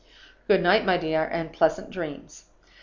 "Good 0.47 0.63
night, 0.63 0.83
my 0.83 0.97
dear, 0.97 1.23
and 1.31 1.53
pleasant 1.53 1.91
dreams. 1.91 2.45